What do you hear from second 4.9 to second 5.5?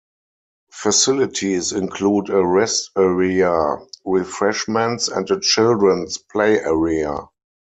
and a